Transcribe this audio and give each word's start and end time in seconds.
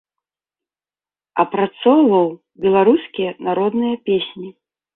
Апрацоўваў 1.43 2.27
беларускія 2.65 3.31
народныя 3.51 3.95
песні. 4.11 4.49